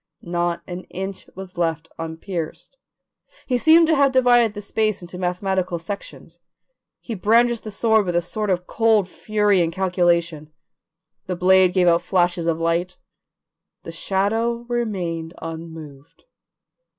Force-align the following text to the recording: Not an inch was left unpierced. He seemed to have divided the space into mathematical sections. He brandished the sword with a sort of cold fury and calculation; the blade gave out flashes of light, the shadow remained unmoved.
Not 0.23 0.63
an 0.65 0.85
inch 0.85 1.27
was 1.35 1.59
left 1.59 1.87
unpierced. 1.99 2.75
He 3.45 3.59
seemed 3.59 3.85
to 3.85 3.95
have 3.95 4.11
divided 4.11 4.55
the 4.55 4.61
space 4.63 5.03
into 5.03 5.19
mathematical 5.19 5.77
sections. 5.77 6.39
He 7.01 7.13
brandished 7.13 7.63
the 7.63 7.69
sword 7.69 8.07
with 8.07 8.15
a 8.15 8.21
sort 8.23 8.49
of 8.49 8.65
cold 8.65 9.07
fury 9.07 9.61
and 9.61 9.71
calculation; 9.71 10.51
the 11.27 11.35
blade 11.35 11.71
gave 11.73 11.87
out 11.87 12.01
flashes 12.01 12.47
of 12.47 12.59
light, 12.59 12.97
the 13.83 13.91
shadow 13.91 14.65
remained 14.67 15.35
unmoved. 15.39 16.23